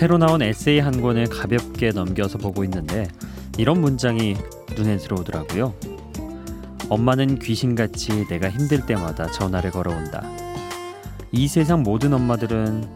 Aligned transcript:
새로 0.00 0.16
나온 0.16 0.40
에세이 0.40 0.78
한 0.78 1.02
권을 1.02 1.26
가볍게 1.26 1.90
넘겨서 1.90 2.38
보고 2.38 2.64
있는데 2.64 3.06
이런 3.58 3.82
문장이 3.82 4.34
눈에 4.74 4.96
들어오더라고요. 4.96 5.74
엄마는 6.88 7.38
귀신같이 7.38 8.26
내가 8.26 8.48
힘들 8.48 8.86
때마다 8.86 9.26
전화를 9.26 9.70
걸어온다. 9.70 10.24
이 11.32 11.46
세상 11.46 11.82
모든 11.82 12.14
엄마들은 12.14 12.88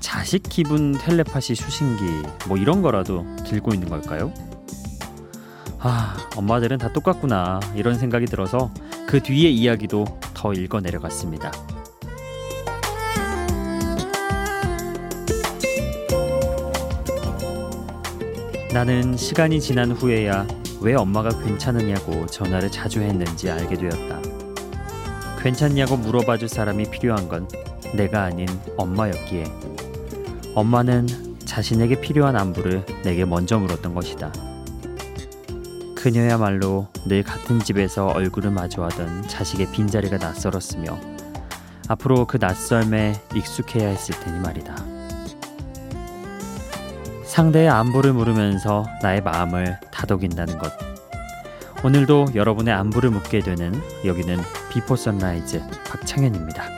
자식 0.00 0.42
기분 0.42 0.92
텔레파시 0.92 1.54
수신기 1.54 2.04
뭐 2.48 2.56
이런 2.56 2.80
거라도 2.80 3.26
들고 3.44 3.74
있는 3.74 3.90
걸까요? 3.90 4.32
아, 5.80 6.16
엄마들은 6.34 6.78
다 6.78 6.90
똑같구나 6.94 7.60
이런 7.74 7.98
생각이 7.98 8.24
들어서 8.24 8.72
그 9.06 9.22
뒤의 9.22 9.54
이야기도 9.54 10.06
더 10.32 10.54
읽어 10.54 10.80
내려갔습니다. 10.80 11.52
나는 18.72 19.16
시간이 19.16 19.62
지난 19.62 19.92
후에야 19.92 20.46
왜 20.82 20.94
엄마가 20.94 21.30
괜찮으냐고 21.42 22.26
전화를 22.26 22.70
자주 22.70 23.00
했는지 23.00 23.50
알게 23.50 23.76
되었다. 23.76 24.20
괜찮냐고 25.40 25.96
물어봐 25.96 26.36
줄 26.36 26.48
사람이 26.48 26.90
필요한 26.90 27.28
건 27.28 27.48
내가 27.94 28.24
아닌 28.24 28.46
엄마였기에 28.76 29.44
엄마는 30.54 31.06
자신에게 31.46 32.02
필요한 32.02 32.36
안부를 32.36 32.84
내게 33.04 33.24
먼저 33.24 33.58
물었던 33.58 33.94
것이다. 33.94 34.32
그녀야말로 35.96 36.88
늘 37.06 37.22
같은 37.22 37.60
집에서 37.60 38.08
얼굴을 38.08 38.50
마주하던 38.50 39.28
자식의 39.28 39.72
빈자리가 39.72 40.18
낯설었으며 40.18 41.00
앞으로 41.88 42.26
그 42.26 42.36
낯설매 42.38 43.14
익숙해야 43.34 43.88
했을 43.88 44.14
테니 44.20 44.40
말이다. 44.40 44.97
상대의 47.38 47.68
안부를 47.68 48.14
물으면서 48.14 48.84
나의 49.00 49.22
마음을 49.22 49.78
다독인다는 49.92 50.58
것. 50.58 50.72
오늘도 51.84 52.30
여러분의 52.34 52.74
안부를 52.74 53.10
묻게 53.10 53.38
되는 53.38 53.80
여기는 54.04 54.38
Before 54.72 54.96
Sunrise 54.96 55.62
박창현입니다. 55.86 56.77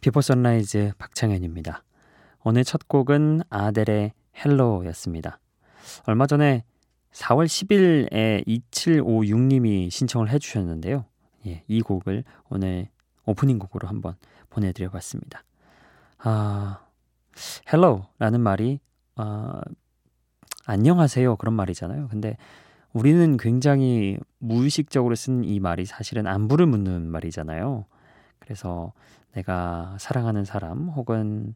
Before 0.00 0.20
Sunrise 0.20 0.92
박창현입니다. 0.98 1.82
오늘 2.44 2.62
첫 2.62 2.86
곡은 2.86 3.42
아델의 3.50 4.12
Hello였습니다. 4.36 5.40
얼마 6.04 6.26
전에 6.26 6.64
4월 7.12 7.46
10일에 7.46 8.46
2756님이 8.46 9.90
신청을 9.90 10.30
해주셨는데요. 10.30 11.04
예, 11.46 11.64
이 11.66 11.80
곡을 11.80 12.22
오늘 12.48 12.88
오프닝 13.26 13.58
곡으로 13.58 13.88
한번 13.88 14.14
보내드려 14.50 14.88
봤습니다. 14.90 15.42
아, 16.18 16.80
Hello라는 17.72 18.40
말이 18.40 18.78
아, 19.16 19.60
안녕하세요 20.64 21.36
그런 21.36 21.54
말이잖아요. 21.54 22.08
근데 22.08 22.36
우리는 22.92 23.36
굉장히 23.36 24.16
무의식적으로 24.38 25.16
쓴 25.16 25.42
이 25.44 25.58
말이 25.58 25.86
사실은 25.86 26.28
안부를 26.28 26.66
묻는 26.66 27.10
말이잖아요. 27.10 27.84
그래서 28.38 28.92
내가 29.34 29.96
사랑하는 30.00 30.44
사람 30.44 30.88
혹은 30.88 31.54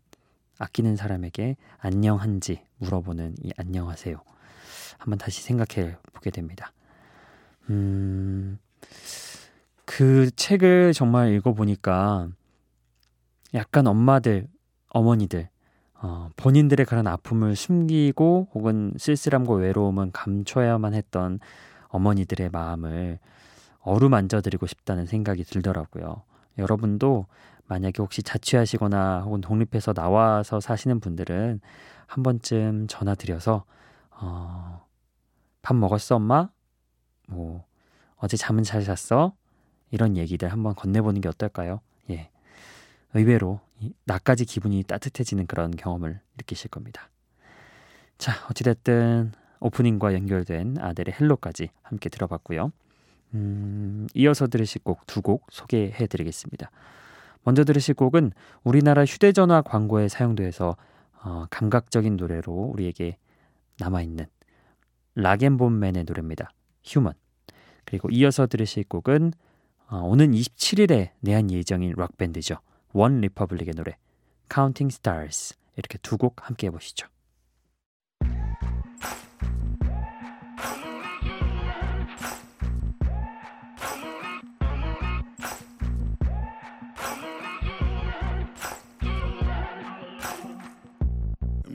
아끼는 0.59 0.97
사람에게 0.97 1.57
안녕한지 1.79 2.63
물어보는 2.79 3.37
이 3.43 3.51
안녕하세요. 3.57 4.17
한번 4.99 5.19
다시 5.19 5.43
생각해 5.43 5.97
보게 6.13 6.31
됩니다. 6.31 6.73
음, 7.71 8.59
그 9.85 10.31
책을 10.37 10.93
정말 10.93 11.33
읽어보니까 11.33 12.29
약간 13.55 13.87
엄마들, 13.87 14.49
어머니들, 14.91 15.49
어, 15.95 16.29
본인들의 16.37 16.87
그런 16.87 17.07
아픔을 17.07 17.57
숨기고 17.57 18.49
혹은 18.55 18.93
쓸쓸함과 18.97 19.55
외로움은 19.55 20.13
감춰야만 20.13 20.95
했던 20.95 21.39
어머니들의 21.89 22.51
마음을 22.51 23.19
어루만져드리고 23.81 24.67
싶다는 24.67 25.07
생각이 25.07 25.45
들더라고요. 25.45 26.23
여러분도 26.59 27.27
만약에 27.73 28.03
혹시 28.03 28.23
자취하시거나 28.23 29.23
혹은 29.23 29.41
독립해서 29.41 29.95
나와서 29.95 30.61
사시는 30.61 31.01
분들은 31.01 31.61
한 32.07 32.23
번쯤 32.23 32.87
전화 32.87 33.15
드려서 33.15 33.65
어, 34.11 34.85
밥 35.63 35.75
먹었어 35.75 36.17
엄마? 36.17 36.51
뭐 37.29 37.65
어제 38.17 38.37
잠은 38.37 38.63
잘 38.63 38.83
잤어? 38.85 39.33
이런 39.91 40.19
얘기들 40.19 40.53
한번 40.53 40.75
건네보는 40.75 41.23
게 41.23 41.29
어떨까요? 41.31 41.81
예. 42.11 42.29
의외로 43.15 43.61
나까지 44.05 44.45
기분이 44.45 44.83
따뜻해지는 44.83 45.47
그런 45.47 45.71
경험을 45.71 46.21
느끼실 46.37 46.71
겁니다. 46.71 47.09
자, 48.19 48.33
어찌됐든 48.51 49.33
오프닝과 49.61 50.13
연결된 50.13 50.77
아델의 50.79 51.15
헬로까지 51.19 51.71
함께 51.83 52.11
들어봤고요. 52.11 52.71
음, 53.35 54.07
이어서 54.15 54.47
들으실 54.47 54.83
곡 54.85 55.07
두 55.07 55.23
곡 55.23 55.47
소개해 55.51 56.07
드리겠습니다. 56.07 56.71
먼저 57.45 57.65
들으실 57.65 57.95
곡은 57.95 58.33
우리나라 58.63 59.05
휴대전화 59.05 59.63
광고에 59.63 60.09
사용돼서 60.09 60.77
어, 61.25 61.47
감각적인 61.51 62.17
노래로 62.17 62.53
우리에게 62.53 63.17
남아있는 63.79 64.27
Rag'n'Bone 65.15 65.75
Man의 65.75 66.05
노래입니다. 66.05 66.51
Human. 66.85 67.13
그리고 67.85 68.09
이어서 68.11 68.47
들으실 68.47 68.85
곡은 68.89 69.33
어, 69.89 69.99
오는 69.99 70.33
27일에 70.33 71.11
내한 71.21 71.51
예정인 71.51 71.93
락밴드죠. 71.97 72.57
OneRepublic의 72.93 73.75
노래 73.75 73.97
Counting 74.53 74.95
Stars 74.95 75.55
이렇게 75.77 75.99
두 75.99 76.17
곡 76.17 76.47
함께 76.49 76.69
해보시죠. 76.69 77.09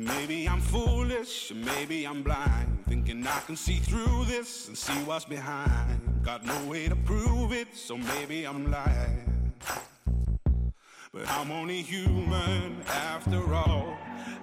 Maybe 0.07 0.47
I'm 0.47 0.61
foolish, 0.61 1.51
maybe 1.53 2.05
I'm 2.05 2.23
blind, 2.23 2.85
thinking 2.87 3.25
I 3.27 3.39
can 3.41 3.55
see 3.55 3.77
through 3.77 4.25
this 4.25 4.67
and 4.67 4.77
see 4.77 4.97
what's 5.03 5.25
behind. 5.25 5.99
Got 6.23 6.45
no 6.45 6.57
way 6.65 6.87
to 6.87 6.95
prove 6.95 7.51
it, 7.51 7.75
so 7.75 7.97
maybe 7.97 8.45
I'm 8.45 8.71
lying. 8.71 9.53
But 11.11 11.27
I'm 11.29 11.51
only 11.51 11.81
human 11.81 12.81
after 12.87 13.53
all. 13.53 13.97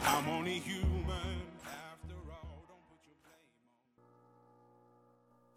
I'm 0.07 0.29
only 0.29 0.59
human 0.59 1.41
after 1.65 2.17
all. 2.31 2.63
Don't 2.69 2.85
put 2.91 3.01
your 3.07 3.17
blame 3.23 3.49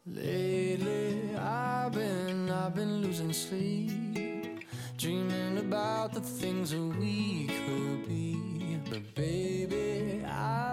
on. 0.05 0.23
Lately, 0.23 1.35
I've 1.35 1.93
been, 1.93 2.49
I've 2.49 2.75
been 2.75 3.01
losing 3.01 3.33
sleep, 3.33 4.63
dreaming 4.97 5.57
about 5.57 6.13
the 6.13 6.21
things 6.21 6.71
that 6.71 6.81
we 6.99 7.47
could 7.47 8.07
be. 8.07 8.35
But 8.89 9.15
baby, 9.15 9.96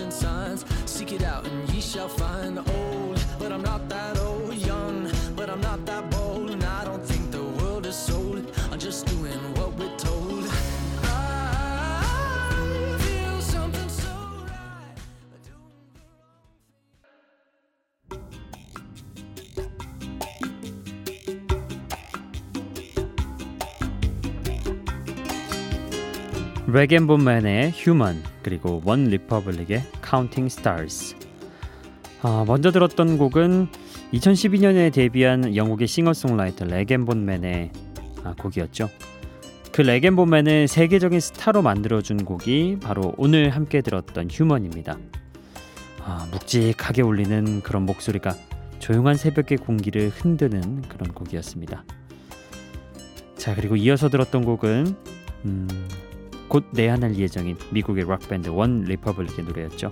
Flashing 0.00 0.10
signs. 0.10 0.64
Seek 0.86 1.12
it 1.12 1.22
out 1.22 1.46
and 1.46 1.68
ye 1.70 1.80
shall 1.80 2.08
find. 2.08 2.58
Old, 2.58 3.24
but 3.38 3.52
I'm 3.52 3.62
not 3.62 3.88
that 3.88 4.18
old. 4.18 4.54
Young, 4.54 5.10
but 5.36 5.50
I'm 5.50 5.60
not 5.60 5.84
that 5.86 6.10
bold. 6.10 6.19
Rag'n'Bone 26.72 27.39
Man의 27.39 27.72
Human 27.74 28.22
그리고 28.42 28.80
OneRepublic의 28.84 29.82
Counting 30.00 30.48
Stars 30.48 31.16
아, 32.22 32.44
먼저 32.46 32.70
들었던 32.70 33.18
곡은 33.18 33.68
2012년에 34.12 34.92
데뷔한 34.92 35.56
영국의 35.56 35.88
싱어송라이터 35.88 36.66
Rag'n'Bone 36.66 37.37
Man의 37.37 37.72
아, 38.22 38.34
곡이었죠. 38.38 38.88
그 39.72 39.82
Rag'n'Bone 39.82 40.36
Man을 40.36 40.68
세계적인 40.68 41.18
스타로 41.18 41.62
만들어준 41.62 42.24
곡이 42.24 42.78
바로 42.82 43.14
오늘 43.16 43.50
함께 43.50 43.80
들었던 43.80 44.28
Human입니다. 44.30 44.98
아, 46.04 46.28
묵직하게 46.30 47.02
울리는 47.02 47.62
그런 47.62 47.84
목소리가 47.84 48.34
조용한 48.78 49.16
새벽의 49.16 49.58
공기를 49.58 50.10
흔드는 50.10 50.82
그런 50.82 51.12
곡이었습니다. 51.12 51.84
자 53.36 53.54
그리고 53.54 53.76
이어서 53.76 54.08
들었던 54.08 54.44
곡은 54.44 54.94
음, 55.46 55.68
곧 56.50 56.64
내한할 56.72 57.14
예정인 57.16 57.56
미국의 57.70 58.06
락밴드 58.08 58.48
OneRepublic의 58.48 59.44
노래였죠. 59.44 59.90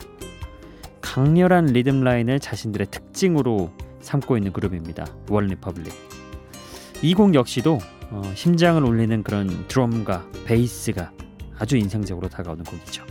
강렬한 1.01 1.67
리듬 1.67 2.03
라인을 2.03 2.41
자신들의 2.41 2.89
특징으로 2.91 3.71
삼고 4.01 4.37
있는 4.37 4.53
그룹입니다. 4.53 5.07
OneRepublic. 5.31 5.93
이 7.03 7.15
곡 7.15 7.35
역시도 7.35 7.79
어, 8.11 8.23
심장을 8.35 8.83
울리는 8.83 9.23
그런 9.23 9.69
드럼과 9.69 10.27
베이스가 10.47 11.13
아주 11.59 11.77
인상적으로 11.77 12.29
다가오는 12.29 12.65
곡이죠. 12.65 13.05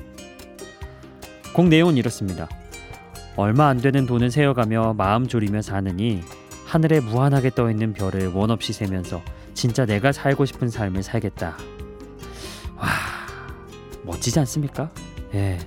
곡 1.53 1.67
내용은 1.69 1.95
이렇습니다. 1.95 2.49
얼마 3.37 3.67
안 3.67 3.77
되는 3.77 4.05
돈을 4.05 4.29
세어가며 4.29 4.95
마음 4.97 5.25
졸이며 5.25 5.61
사느니 5.61 6.21
하늘에 6.65 6.99
무한하게 6.99 7.51
떠 7.51 7.71
있는 7.71 7.93
별을 7.93 8.27
원 8.33 8.51
없이 8.51 8.73
세면서 8.73 9.21
진짜 9.53 9.85
내가 9.85 10.11
살고 10.11 10.45
싶은 10.45 10.67
삶을 10.69 11.01
살겠다. 11.03 11.55
와, 12.75 12.87
멋지지 14.07 14.39
않습니까? 14.39 14.89
예. 15.35 15.57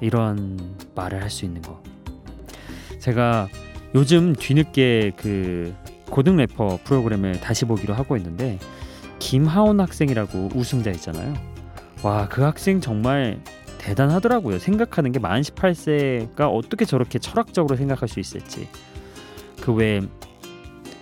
이런 0.00 0.76
말을 0.94 1.20
할 1.20 1.28
수 1.30 1.44
있는 1.44 1.60
거. 1.62 1.82
제가 3.00 3.48
요즘 3.94 4.32
뒤늦게 4.34 5.12
그 5.16 5.74
고등 6.10 6.36
래퍼 6.36 6.78
프로그램을 6.84 7.40
다시 7.40 7.64
보기로 7.64 7.94
하고 7.94 8.16
있는데 8.16 8.58
김하온 9.18 9.80
학생이라고 9.80 10.50
우승자 10.54 10.90
있잖아요. 10.92 11.34
와, 12.02 12.28
그 12.28 12.42
학생 12.42 12.80
정말 12.80 13.42
대단하더라고요. 13.78 14.58
생각하는 14.58 15.12
게 15.12 15.18
만 15.18 15.40
18세가 15.42 16.48
어떻게 16.52 16.84
저렇게 16.84 17.18
철학적으로 17.18 17.76
생각할 17.76 18.08
수 18.08 18.20
있을지. 18.20 18.68
그외 19.60 20.00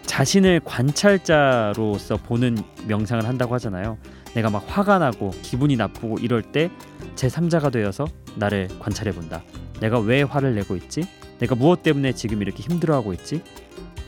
자신을 0.07 0.61
관찰자로서 0.65 2.17
보는 2.17 2.57
명상을 2.87 3.27
한다고 3.27 3.55
하잖아요. 3.55 3.99
내가 4.37 4.51
막 4.51 4.63
화가 4.67 4.99
나고 4.99 5.31
기분이 5.41 5.77
나쁘고 5.77 6.19
이럴 6.19 6.43
때 6.43 6.71
제3자가 7.15 7.73
되어서 7.73 8.07
나를 8.35 8.69
관찰해 8.81 9.13
본다. 9.13 9.43
내가 9.81 9.99
왜 9.99 10.23
화를 10.23 10.55
내고 10.55 10.77
있지? 10.77 11.05
내가 11.39 11.55
무엇 11.55 11.83
때문에 11.83 12.13
지금 12.13 12.43
이렇게 12.43 12.63
힘들어하고 12.63 13.15
있지? 13.15 13.43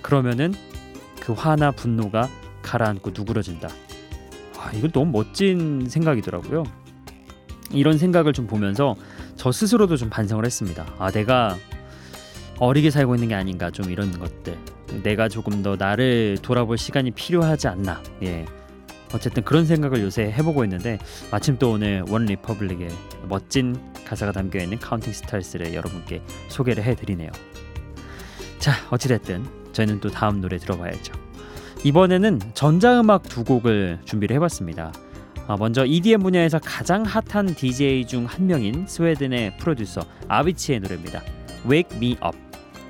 그러면은 0.02 0.52
그 1.18 1.32
화나 1.32 1.70
분노가 1.70 2.28
가라앉고 2.60 3.12
누그러진다. 3.14 3.68
와, 4.58 4.70
이건 4.74 4.92
너무 4.92 5.12
멋진 5.12 5.88
생각이더라고요. 5.88 6.64
이런 7.70 7.96
생각을 7.96 8.34
좀 8.34 8.46
보면서 8.46 8.96
저 9.36 9.50
스스로도 9.50 9.96
좀 9.96 10.10
반성을 10.10 10.44
했습니다. 10.44 10.86
아, 10.98 11.10
내가 11.10 11.56
어리게 12.58 12.90
살고 12.90 13.14
있는 13.14 13.28
게 13.28 13.34
아닌가 13.34 13.70
좀 13.70 13.90
이런 13.90 14.10
것들. 14.18 14.58
내가 15.02 15.30
조금 15.30 15.62
더 15.62 15.76
나를 15.76 16.36
돌아볼 16.42 16.76
시간이 16.76 17.12
필요하지 17.12 17.68
않나. 17.68 18.02
예. 18.24 18.44
어쨌든 19.14 19.42
그런 19.44 19.64
생각을 19.64 20.00
요새 20.02 20.30
해보고 20.32 20.64
있는데 20.64 20.98
마침 21.30 21.58
또 21.58 21.72
오늘 21.72 22.04
OneRepublic의 22.08 22.88
멋진 23.28 23.76
가사가 24.06 24.32
담겨 24.32 24.60
있는 24.60 24.78
Counting 24.78 25.12
Stars를 25.12 25.74
여러분께 25.74 26.22
소개를 26.48 26.84
해드리네요. 26.84 27.30
자 28.58 28.72
어찌됐든 28.90 29.46
저희는 29.72 30.00
또 30.00 30.10
다음 30.10 30.40
노래 30.40 30.58
들어봐야죠. 30.58 31.14
이번에는 31.84 32.40
전자음악 32.54 33.22
두 33.22 33.44
곡을 33.44 34.00
준비를 34.04 34.34
해봤습니다. 34.36 34.92
아, 35.46 35.56
먼저 35.56 35.86
EDM 35.86 36.20
분야에서 36.20 36.58
가장 36.58 37.04
핫한 37.04 37.54
DJ 37.54 38.06
중 38.06 38.26
한 38.26 38.46
명인 38.46 38.86
스웨덴의 38.86 39.56
프로듀서 39.58 40.02
아비치의 40.28 40.80
노래입니다. 40.80 41.22
Wake 41.70 41.96
Me 41.96 42.16
Up. 42.24 42.36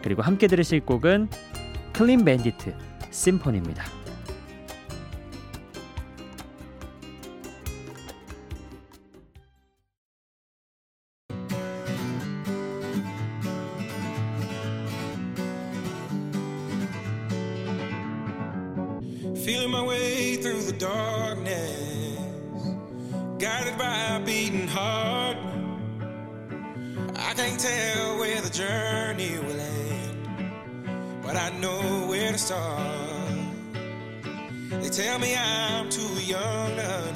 그리고 0.02 0.22
함께 0.22 0.46
들으실 0.48 0.80
곡은 0.80 1.28
클린 1.92 2.24
밴디트 2.24 2.74
심포니입니다. 3.10 3.97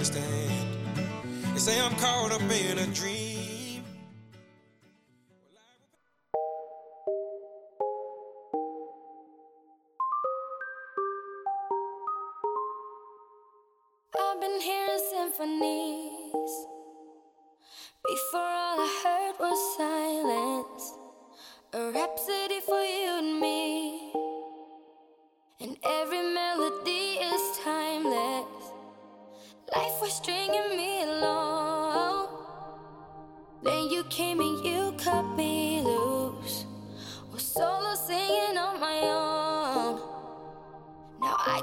Understand. 0.02 0.66
They 1.54 1.60
say 1.60 1.80
I'm 1.80 1.94
caught 1.94 2.32
up 2.32 2.42
in 2.50 2.78
a 2.78 2.86
dream. 2.86 3.41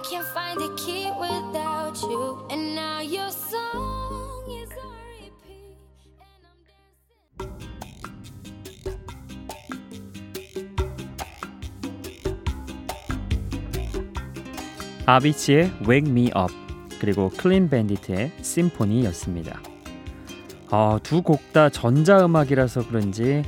Can't 0.09 0.25
find 0.33 0.59
a 0.61 0.69
key 0.75 1.05
without 1.19 2.01
you. 2.01 2.37
And 2.49 2.73
now 2.75 2.99
your 3.01 3.29
song 3.29 4.43
is 4.49 4.69
on 4.81 4.97
repeat. 5.21 5.77
And 6.19 6.45
I'm 6.49 6.59
dancing. 6.65 7.39
아비치의 15.05 15.71
Wake 15.87 16.09
Me 16.09 16.31
Up 16.35 16.53
그리고 16.99 17.29
클린 17.29 17.69
밴디트의 17.69 18.31
심포니였습니다. 18.41 19.61
아, 20.71 20.99
두 21.03 21.21
곡 21.21 21.53
다 21.53 21.69
전자음악이라서 21.69 22.87
그런지 22.87 23.43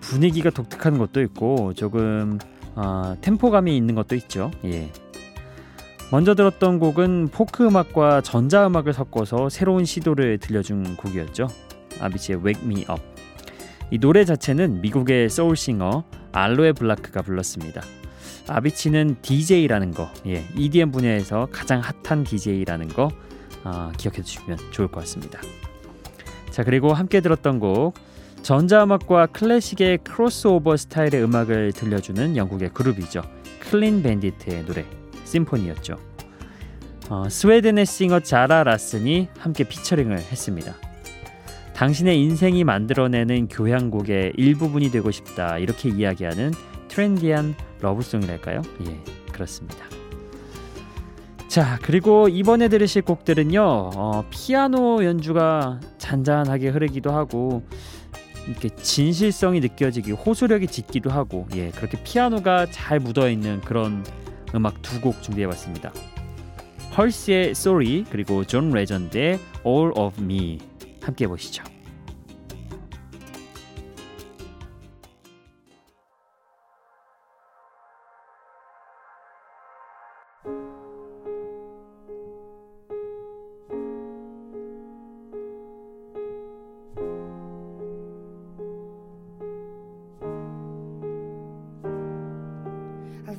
분위기가 0.00 0.50
독특한 0.50 0.98
것도 0.98 1.20
있고 1.22 1.72
조금 1.74 2.38
아, 2.74 3.16
템포감이 3.20 3.76
있는 3.76 3.94
것도 3.94 4.14
있죠. 4.16 4.50
예. 4.64 4.90
먼저 6.12 6.34
들었던 6.34 6.80
곡은 6.80 7.28
포크 7.28 7.64
음악과 7.64 8.20
전자 8.22 8.66
음악을 8.66 8.92
섞어서 8.92 9.48
새로운 9.48 9.84
시도를 9.84 10.38
들려준 10.38 10.96
곡이었죠. 10.96 11.46
아비치의 12.00 12.44
Wake 12.44 12.64
Me 12.64 12.80
Up. 12.80 13.00
이 13.92 13.98
노래 13.98 14.24
자체는 14.24 14.80
미국의 14.80 15.28
소울싱어 15.30 16.02
알로에 16.32 16.72
블라크가 16.72 17.22
불렀습니다. 17.22 17.82
아비치는 18.48 19.18
DJ라는 19.22 19.92
거, 19.92 20.10
예, 20.26 20.44
EDM 20.56 20.90
분야에서 20.90 21.46
가장 21.52 21.80
핫한 21.80 22.24
DJ라는 22.24 22.88
거 22.88 23.10
아, 23.62 23.92
기억해 23.96 24.22
두시면 24.22 24.58
좋을 24.72 24.88
것 24.88 25.00
같습니다. 25.00 25.40
자 26.50 26.64
그리고 26.64 26.92
함께 26.92 27.20
들었던 27.20 27.60
곡 27.60 27.94
전자음악과 28.42 29.26
클래식의 29.26 29.98
크로스오버 29.98 30.76
스타일의 30.76 31.22
음악을 31.22 31.72
들려주는 31.72 32.36
영국의 32.36 32.70
그룹이죠. 32.70 33.22
Clean 33.60 34.02
Bandit의 34.02 34.64
노래 34.64 34.84
Symphony였죠. 35.30 35.96
어, 37.08 37.28
스웨덴의 37.28 37.86
싱어 37.86 38.20
자라 38.20 38.62
라슨이 38.64 39.28
함께 39.38 39.64
피처링을 39.64 40.18
했습니다. 40.18 40.74
당신의 41.74 42.20
인생이 42.20 42.62
만들어내는 42.64 43.48
교향곡의 43.48 44.34
일부분이 44.36 44.90
되고 44.90 45.10
싶다 45.10 45.58
이렇게 45.58 45.88
이야기하는 45.88 46.52
트렌디한 46.88 47.54
러브송이랄까요? 47.80 48.62
예, 48.86 49.00
그렇습니다. 49.32 49.86
자, 51.48 51.78
그리고 51.82 52.28
이번에 52.28 52.68
들으실 52.68 53.02
곡들은요, 53.02 53.60
어, 53.62 54.24
피아노 54.30 55.04
연주가 55.04 55.80
잔잔하게 55.98 56.68
흐르기도 56.68 57.10
하고, 57.10 57.64
이렇게 58.46 58.68
진실성이 58.68 59.58
느껴지기, 59.60 60.12
호소력이 60.12 60.68
짙기도 60.68 61.10
하고, 61.10 61.48
예, 61.56 61.70
그렇게 61.70 62.00
피아노가 62.04 62.66
잘 62.70 63.00
묻어 63.00 63.28
있는 63.28 63.60
그런 63.62 64.04
음악 64.54 64.80
두 64.82 65.00
곡 65.00 65.22
준비해봤습니다. 65.22 65.92
헐시의 66.96 67.50
Sorry 67.50 68.04
그리고 68.10 68.44
존 68.44 68.70
레전드의 68.72 69.38
All 69.66 69.92
of 69.96 70.20
Me 70.22 70.58
함께 71.02 71.26
보시죠. 71.26 71.62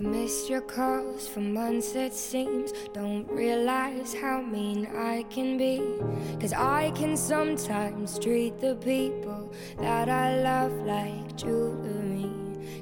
I've 0.01 0.08
missed 0.08 0.50
your 0.50 0.62
calls 0.62 1.27
for 1.27 1.41
months, 1.41 1.93
it 1.93 2.12
seems. 2.12 2.72
Don't 2.91 3.29
realize 3.29 4.15
how 4.15 4.41
mean 4.41 4.88
I 4.88 5.22
can 5.29 5.60
be. 5.60 5.77
Cause 6.39 6.53
I 6.53 6.89
can 6.96 7.15
sometimes 7.15 8.17
treat 8.17 8.60
the 8.60 8.75
people 8.77 9.53
that 9.77 10.10
I 10.10 10.41
love 10.41 10.74
like 10.88 11.38
jewelry. 11.38 12.31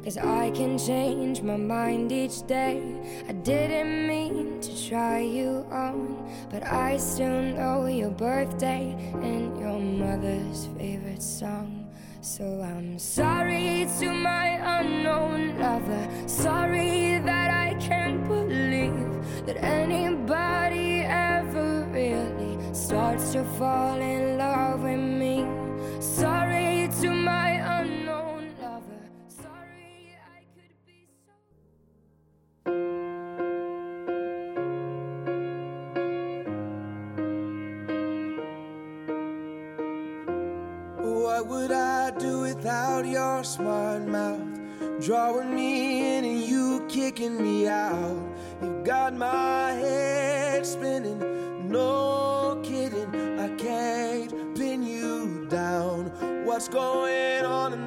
Cause 0.01 0.15
I 0.15 0.51
can 0.51 0.77
change 0.77 1.41
my 1.41 1.57
mind 1.57 2.13
each 2.13 2.47
day. 2.47 2.81
I 3.27 3.33
didn't 3.33 4.07
mean 4.07 4.61
to 4.61 4.87
try 4.87 5.19
you 5.19 5.65
on, 5.71 6.15
but 6.49 6.63
I 6.63 6.95
still 6.95 7.41
know 7.41 7.87
your 7.87 8.11
birthday 8.11 8.95
and 9.15 9.59
your 9.59 9.77
mother's 9.77 10.69
favorite 10.77 11.21
song. 11.21 11.78
So 12.21 12.43
I'm 12.61 12.99
sorry 12.99 13.87
to 13.99 14.11
my 14.11 14.79
unknown 14.79 15.57
lover. 15.57 16.09
Sorry 16.27 17.17
that 17.19 17.49
I 17.49 17.75
can't 17.79 18.27
believe 18.27 19.45
that 19.45 19.55
anybody 19.63 20.99
ever 21.03 21.87
really 21.91 22.57
starts 22.73 23.31
to 23.31 23.45
fall 23.57 24.01
in 24.01 24.23
love 24.23 24.28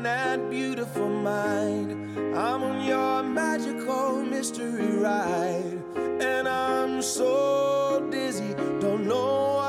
that 0.03 0.51
beautiful 0.51 1.09
mind? 1.09 2.19
I'm 2.37 2.63
on 2.63 2.85
your 2.85 3.23
magical 3.23 4.23
mystery 4.23 4.97
ride, 4.97 5.81
and 5.97 6.49
I'm 6.49 7.03
so 7.03 8.07
dizzy, 8.11 8.55
don't 8.81 9.07
know 9.07 9.62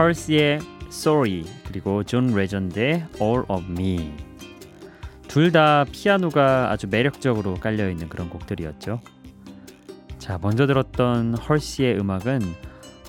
헐시의 0.00 0.60
Sorry 0.86 1.44
그리고 1.66 2.02
존 2.04 2.34
레전드의 2.34 3.04
All 3.20 3.44
of 3.48 3.64
Me 3.68 4.10
둘 5.28 5.52
다 5.52 5.84
피아노가 5.92 6.70
아주 6.70 6.86
매력적으로 6.88 7.54
깔려 7.56 7.90
있는 7.90 8.08
그런 8.08 8.30
곡들이었죠. 8.30 9.00
자 10.18 10.38
먼저 10.40 10.66
들었던 10.66 11.34
헐시의 11.34 11.98
음악은 12.00 12.40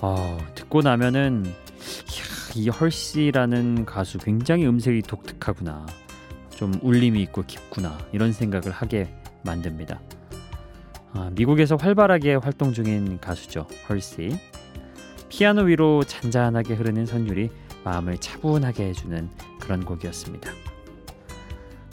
어, 0.02 0.36
듣고 0.54 0.82
나면은 0.82 1.44
이야, 1.46 1.52
이 2.56 2.68
헐시라는 2.68 3.86
가수 3.86 4.18
굉장히 4.18 4.66
음색이 4.66 5.02
독특하구나 5.02 5.86
좀 6.50 6.74
울림이 6.82 7.22
있고 7.22 7.42
깊구나 7.46 7.96
이런 8.12 8.32
생각을 8.32 8.70
하게 8.70 9.08
만듭니다. 9.44 9.98
아, 11.14 11.30
미국에서 11.32 11.76
활발하게 11.76 12.34
활동 12.34 12.74
중인 12.74 13.18
가수죠 13.18 13.66
헐시. 13.88 14.38
피아노 15.32 15.62
위로 15.62 16.04
잔잔하게 16.04 16.74
흐르는 16.74 17.06
선율이 17.06 17.48
마음을 17.84 18.18
차분하게 18.18 18.88
해주는 18.88 19.30
그런 19.60 19.82
곡이었습니다. 19.82 20.52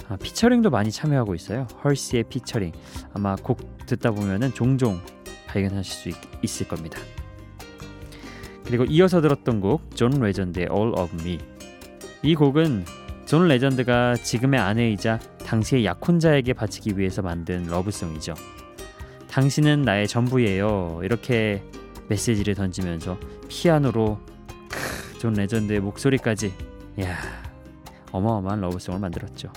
아, 0.10 0.17
피처링도 0.17 0.69
많이 0.69 0.91
참여하고 0.91 1.36
있어요. 1.36 1.65
헐시의 1.81 2.24
피처링 2.24 2.74
아마 3.13 3.38
곡 3.38 3.86
듣다 3.86 4.12
보면은 4.12 4.53
종종 4.53 5.00
발견하실 5.48 5.93
수 5.93 6.10
있, 6.10 6.15
있을 6.43 6.67
겁니다. 6.67 7.00
그리고 8.65 8.84
이어서 8.84 9.22
들었던 9.22 9.62
곡 9.62 9.96
존 9.96 10.19
레전드의 10.19 10.67
All 10.69 11.00
of 11.00 11.15
Me 11.22 11.39
이 12.22 12.36
곡은 12.36 12.84
존 13.25 13.48
레전드가 13.48 14.15
지금의 14.15 14.60
아내이자 14.60 15.17
당시의 15.46 15.86
약혼자에게 15.86 16.51
바치기 16.51 16.98
위해서 16.98 17.22
만든 17.22 17.67
러브송이죠. 17.67 18.34
당신은 19.29 19.84
나의 19.84 20.10
전부예요. 20.10 21.00
이렇게 21.03 21.63
메시지를 22.09 22.55
던지면서 22.55 23.17
피아노로 23.47 24.19
크, 24.69 25.19
존 25.19 25.33
레전드의 25.33 25.79
목소리까지 25.79 26.53
야 27.01 27.17
어마어마한 28.11 28.61
러브송을 28.61 28.99
만들었죠. 28.99 29.51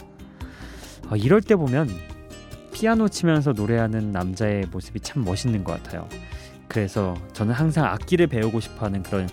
어, 1.11 1.16
이럴 1.16 1.40
때 1.40 1.56
보면 1.56 1.88
피아노 2.73 3.09
치면서 3.09 3.52
노래하는 3.52 4.12
남자의 4.12 4.66
모습이 4.71 5.00
참 5.00 5.25
멋있는 5.25 5.64
것 5.64 5.82
같아요. 5.82 6.09
그래서 6.68 7.14
저는 7.32 7.54
항상 7.54 7.85
악기를 7.85 8.28
배우고 8.28 8.61
싶어하는 8.61 9.02
그런 9.02 9.28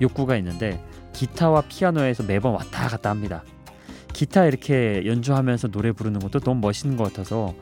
욕구가 0.00 0.36
있는데 0.36 0.82
기타와 1.12 1.62
피아노에서 1.68 2.24
매번 2.24 2.52
왔다 2.52 2.88
갔다 2.88 3.10
합니다. 3.10 3.44
기타 4.12 4.44
이렇게 4.46 5.06
연주하면서 5.06 5.68
노래 5.68 5.92
부르는 5.92 6.20
것도 6.20 6.40
너무 6.40 6.60
멋있는 6.60 6.96
것 6.96 7.04
같아서 7.04 7.54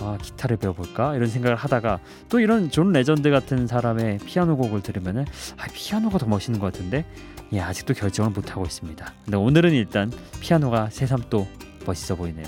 아, 0.00 0.16
기타를 0.20 0.56
배워볼까 0.56 1.16
이런 1.16 1.28
생각을 1.28 1.56
하다가 1.56 1.98
또 2.28 2.40
이런 2.40 2.70
존 2.70 2.92
레전드 2.92 3.30
같은 3.30 3.66
사람의 3.66 4.18
피아노 4.18 4.56
곡을 4.56 4.82
들으면은 4.82 5.24
아, 5.56 5.66
피아노가 5.72 6.18
더 6.18 6.26
멋있는 6.26 6.60
것 6.60 6.72
같은데 6.72 7.04
예, 7.52 7.60
아직도 7.60 7.94
결정을 7.94 8.30
못 8.30 8.50
하고 8.50 8.64
있습니다. 8.64 9.14
근데 9.24 9.36
오늘은 9.36 9.72
일단 9.72 10.12
피아노가 10.40 10.90
새삼 10.90 11.24
또 11.30 11.48
멋있어 11.86 12.14
보이네요. 12.14 12.46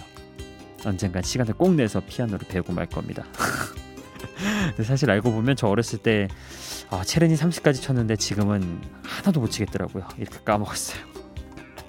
언젠간 0.84 1.22
시간을 1.22 1.54
꼭 1.54 1.74
내서 1.74 2.00
피아노를 2.06 2.46
배우고 2.48 2.72
말 2.72 2.86
겁니다. 2.86 3.24
사실 4.82 5.10
알고 5.10 5.32
보면 5.32 5.56
저 5.56 5.66
어렸을 5.66 5.98
때 5.98 6.28
아, 6.90 7.02
체르니 7.04 7.34
30까지 7.34 7.82
쳤는데 7.82 8.16
지금은 8.16 8.80
하나도 9.02 9.40
못 9.40 9.50
치겠더라고요. 9.50 10.06
이렇게 10.18 10.38
까먹었어요. 10.44 11.02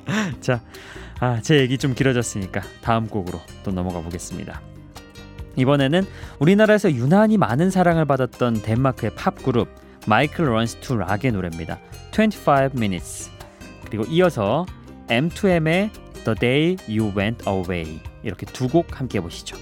자, 0.41 0.61
아, 1.19 1.41
제 1.41 1.59
얘기 1.59 1.77
좀 1.77 1.93
길어졌으니까 1.93 2.61
다음 2.81 3.07
곡으로 3.07 3.41
또 3.63 3.71
넘어가 3.71 4.01
보겠습니다. 4.01 4.61
이번에는 5.55 6.03
우리나라에서 6.39 6.91
유난히 6.91 7.37
많은 7.37 7.69
사랑을 7.69 8.05
받았던 8.05 8.61
덴마크의 8.61 9.11
팝 9.15 9.35
그룹 9.43 9.67
Michael 10.07 10.47
Learns 10.47 10.77
to 10.77 10.95
Rock의 10.97 11.31
노래입니다. 11.31 11.79
25 12.11 12.75
minutes. 12.77 13.29
그리고 13.85 14.03
이어서 14.05 14.65
M2M의 15.07 15.89
The 16.23 16.35
Day 16.39 16.77
You 16.87 17.13
Went 17.17 17.47
Away 17.47 17.99
이렇게 18.23 18.45
두 18.45 18.67
곡 18.67 18.99
함께 18.99 19.19
보시죠. 19.19 19.57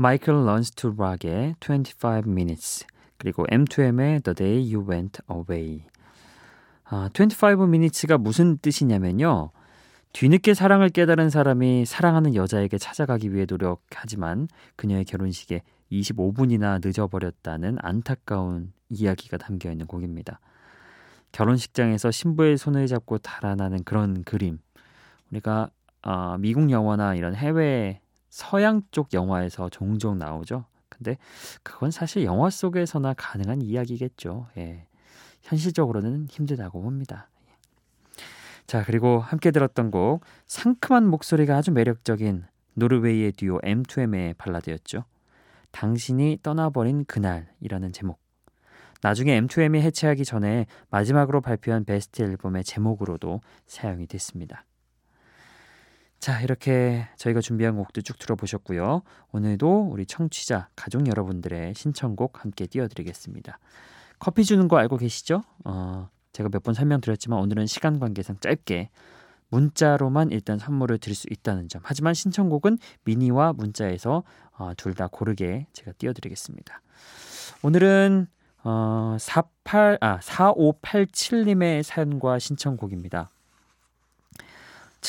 Michael 0.00 0.32
Learns 0.32 0.70
To 0.76 0.94
Rock의 0.96 1.56
25 1.58 2.18
minutes 2.30 2.86
그리고 3.16 3.44
M2M의 3.46 4.22
The 4.22 4.32
Day 4.32 4.72
You 4.72 4.88
Went 4.88 5.20
Away. 5.28 5.86
아, 6.84 7.10
25 7.12 7.64
minutes가 7.64 8.16
무슨 8.16 8.58
뜻이냐면요. 8.58 9.50
뒤늦게 10.12 10.54
사랑을 10.54 10.90
깨달은 10.90 11.30
사람이 11.30 11.84
사랑하는 11.84 12.36
여자에게 12.36 12.78
찾아가기 12.78 13.34
위해 13.34 13.44
노력하지만 13.50 14.46
그녀의 14.76 15.04
결혼식에 15.04 15.62
25분이나 15.90 16.78
늦어버렸다는 16.80 17.78
안타까운 17.80 18.72
이야기가 18.90 19.36
담겨 19.36 19.72
있는 19.72 19.86
곡입니다. 19.86 20.38
결혼식장에서 21.32 22.12
신부의 22.12 22.56
손을 22.56 22.86
잡고 22.86 23.18
달아나는 23.18 23.82
그런 23.82 24.22
그림. 24.22 24.60
우리가 25.32 25.70
아, 26.02 26.36
미국 26.38 26.70
영화나 26.70 27.16
이런 27.16 27.34
해외 27.34 28.00
서양 28.28 28.82
쪽 28.90 29.12
영화에서 29.12 29.68
종종 29.68 30.18
나오죠. 30.18 30.64
근데 30.88 31.16
그건 31.62 31.90
사실 31.90 32.24
영화 32.24 32.50
속에서나 32.50 33.14
가능한 33.14 33.62
이야기겠죠. 33.62 34.48
예. 34.56 34.86
현실적으로는 35.42 36.26
힘들다고 36.28 36.82
봅니다. 36.82 37.28
예. 37.48 37.54
자, 38.66 38.84
그리고 38.84 39.20
함께 39.20 39.50
들었던 39.50 39.90
곡 39.90 40.20
상큼한 40.46 41.06
목소리가 41.06 41.56
아주 41.56 41.70
매력적인 41.70 42.44
노르웨이의 42.74 43.32
듀오 43.32 43.60
M2M의 43.60 44.36
발라드였죠. 44.36 45.04
당신이 45.70 46.38
떠나버린 46.42 47.04
그날이라는 47.04 47.92
제목. 47.92 48.20
나중에 49.00 49.40
M2M이 49.40 49.80
해체하기 49.80 50.24
전에 50.24 50.66
마지막으로 50.90 51.40
발표한 51.40 51.84
베스트 51.84 52.22
앨범의 52.22 52.64
제목으로도 52.64 53.40
사용이 53.66 54.06
됐습니다. 54.06 54.64
자, 56.20 56.40
이렇게 56.40 57.06
저희가 57.16 57.40
준비한 57.40 57.76
곡도 57.76 58.00
쭉 58.02 58.18
들어보셨고요. 58.18 59.02
오늘도 59.32 59.88
우리 59.92 60.04
청취자, 60.04 60.68
가족 60.74 61.06
여러분들의 61.06 61.74
신청곡 61.74 62.42
함께 62.42 62.66
띄워드리겠습니다. 62.66 63.58
커피 64.18 64.44
주는 64.44 64.66
거 64.66 64.78
알고 64.78 64.96
계시죠? 64.96 65.42
어, 65.64 66.08
제가 66.32 66.48
몇 66.52 66.62
번 66.64 66.74
설명드렸지만 66.74 67.38
오늘은 67.38 67.66
시간 67.66 68.00
관계상 68.00 68.38
짧게 68.40 68.90
문자로만 69.50 70.30
일단 70.32 70.58
선물을 70.58 70.98
드릴 70.98 71.14
수 71.14 71.28
있다는 71.30 71.68
점. 71.68 71.80
하지만 71.84 72.14
신청곡은 72.14 72.78
미니와 73.04 73.52
문자에서 73.54 74.24
어, 74.58 74.72
둘 74.76 74.94
다 74.94 75.06
고르게 75.06 75.68
제가 75.72 75.92
띄워드리겠습니다. 75.92 76.82
오늘은 77.62 78.26
어, 78.64 79.16
48, 79.20 79.98
아, 80.00 80.18
4587님의 80.18 81.84
사연과 81.84 82.40
신청곡입니다. 82.40 83.30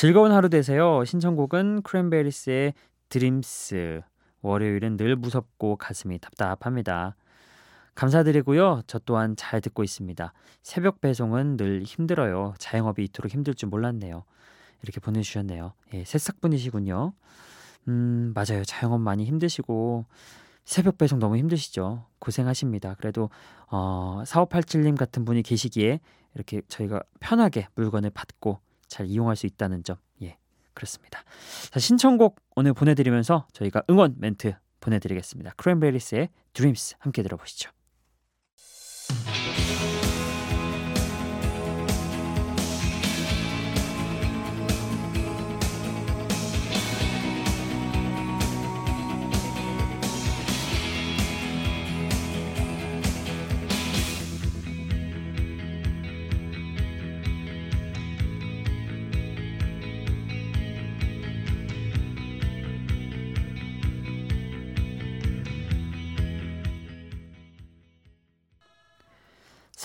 즐거운 0.00 0.32
하루 0.32 0.48
되세요. 0.48 1.04
신청곡은 1.04 1.82
크랜베리스의 1.82 2.72
드림스. 3.10 4.00
월요일은 4.40 4.96
늘 4.96 5.14
무섭고 5.14 5.76
가슴이 5.76 6.18
답답합니다. 6.20 7.16
감사드리고요. 7.96 8.80
저 8.86 8.98
또한 9.00 9.36
잘 9.36 9.60
듣고 9.60 9.84
있습니다. 9.84 10.32
새벽 10.62 11.02
배송은 11.02 11.58
늘 11.58 11.82
힘들어요. 11.82 12.54
자영업이 12.56 13.04
이토록 13.04 13.30
힘들 13.30 13.52
줄 13.52 13.68
몰랐네요. 13.68 14.24
이렇게 14.82 15.00
보내주셨네요. 15.00 15.74
예, 15.92 16.04
새싹분이시군요. 16.04 17.12
음, 17.88 18.32
맞아요. 18.34 18.64
자영업 18.64 19.02
많이 19.02 19.26
힘드시고 19.26 20.06
새벽 20.64 20.96
배송 20.96 21.18
너무 21.18 21.36
힘드시죠. 21.36 22.06
고생하십니다. 22.20 22.94
그래도 22.94 23.28
어, 23.66 24.22
4587님 24.24 24.96
같은 24.96 25.26
분이 25.26 25.42
계시기에 25.42 26.00
이렇게 26.34 26.62
저희가 26.68 27.02
편하게 27.20 27.68
물건을 27.74 28.08
받고 28.08 28.60
잘 28.90 29.06
이용할 29.06 29.36
수 29.36 29.46
있다는 29.46 29.82
점. 29.84 29.96
예, 30.22 30.36
그렇습니다. 30.74 31.22
자, 31.70 31.80
신청곡 31.80 32.38
오늘 32.56 32.74
보내 32.74 32.94
드리면서 32.94 33.46
저희가 33.52 33.82
응원 33.88 34.16
멘트 34.18 34.54
보내 34.80 34.98
드리겠습니다. 34.98 35.54
크랜베리스의 35.56 36.28
Dreams 36.52 36.96
함께 36.98 37.22
들어보시죠. 37.22 37.70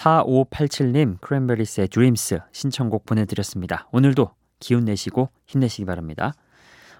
(4587님) 0.05 1.19
Cranberries의 1.19 1.87
Dreams 1.87 2.39
신청곡 2.51 3.05
보내드렸습니다. 3.07 3.87
오늘도 3.91 4.29
기운 4.59 4.85
내시고 4.85 5.29
힘내시기 5.47 5.85
바랍니다. 5.85 6.33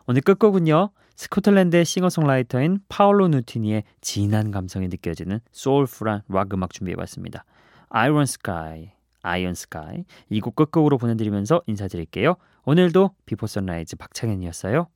오늘 0.07 0.21
끝곡은요. 0.21 0.89
스코틀랜드의 1.15 1.85
싱어송라이터인 1.85 2.79
파울로 2.89 3.27
누티니의 3.27 3.83
진한 4.01 4.49
감성이 4.51 4.87
느껴지는 4.87 5.39
soulful한 5.51 6.23
락 6.29 6.53
음악 6.53 6.73
준비해봤습니다. 6.73 7.45
Iron 7.89 8.25
Sky, 8.25 8.91
Iron 9.21 9.53
Sky 9.53 10.03
이 10.29 10.41
곡 10.41 10.55
끝곡으로 10.55 10.97
보내드리면서 10.97 11.61
인사드릴게요. 11.67 12.35
오늘도 12.65 13.11
Before 13.25 13.45
Sunrise 13.47 13.97
박창현이었어요. 13.97 14.87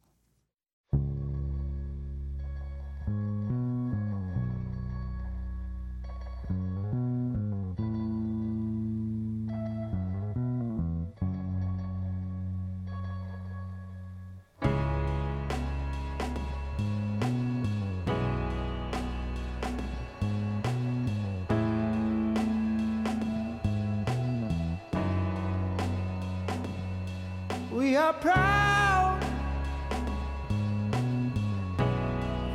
Are 28.09 28.13
proud 28.13 29.19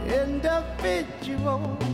individuals. 0.05 1.94